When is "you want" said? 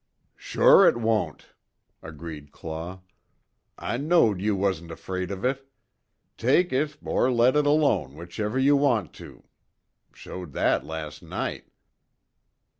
8.57-9.13